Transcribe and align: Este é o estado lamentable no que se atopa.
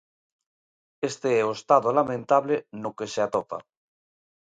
Este 1.09 1.29
é 1.41 1.43
o 1.45 1.55
estado 1.59 1.89
lamentable 1.99 2.55
no 2.81 2.91
que 2.97 3.05
se 3.13 3.19
atopa. 3.27 3.57